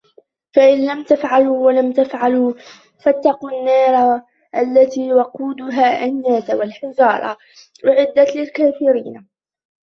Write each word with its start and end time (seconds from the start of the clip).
فَإِنْ 0.55 0.85
لَمْ 0.87 1.03
تَفْعَلُوا 1.03 1.65
وَلَنْ 1.65 1.93
تَفْعَلُوا 1.93 2.53
فَاتَّقُوا 3.05 3.49
النَّارَ 3.49 4.21
الَّتِي 4.55 5.13
وَقُودُهَا 5.13 6.05
النَّاسُ 6.05 6.49
وَالْحِجَارَةُ 6.49 7.33
ۖ 7.37 7.37
أُعِدَّتْ 7.87 8.35
لِلْكَافِرِينَ 8.35 9.27